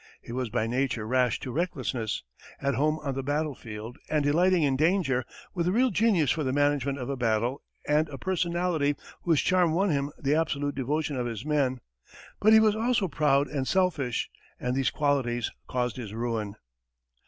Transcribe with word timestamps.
He 0.19 0.31
was 0.31 0.49
by 0.49 0.65
nature 0.65 1.05
rash 1.05 1.39
to 1.41 1.51
recklessness, 1.51 2.23
at 2.59 2.73
home 2.73 2.97
on 3.03 3.13
the 3.13 3.21
battlefield 3.21 3.99
and 4.09 4.23
delighting 4.23 4.63
in 4.63 4.75
danger, 4.75 5.23
with 5.53 5.67
a 5.67 5.71
real 5.71 5.91
genius 5.91 6.31
for 6.31 6.43
the 6.43 6.51
management 6.51 6.97
of 6.97 7.07
a 7.07 7.15
battle 7.15 7.61
and 7.87 8.09
a 8.09 8.17
personality 8.17 8.95
whose 9.21 9.41
charm 9.41 9.73
won 9.73 9.91
him 9.91 10.11
the 10.17 10.33
absolute 10.33 10.73
devotion 10.73 11.17
of 11.17 11.27
his 11.27 11.45
men. 11.45 11.81
But 12.39 12.51
he 12.51 12.59
was 12.59 12.75
also 12.75 13.07
proud 13.07 13.47
and 13.47 13.67
selfish, 13.67 14.31
and 14.59 14.75
these 14.75 14.89
qualities 14.89 15.51
caused 15.67 15.97
his 15.97 16.15
ruin. 16.15 16.55